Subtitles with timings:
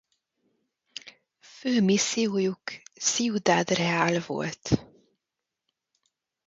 [1.39, 2.61] Fő missziójuk
[2.99, 4.79] Ciudad Real volt.